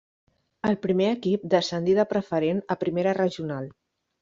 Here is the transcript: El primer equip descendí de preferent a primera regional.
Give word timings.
El 0.69 0.77
primer 0.85 1.09
equip 1.17 1.43
descendí 1.55 1.95
de 2.01 2.07
preferent 2.15 2.65
a 2.77 2.81
primera 2.87 3.17
regional. 3.21 3.71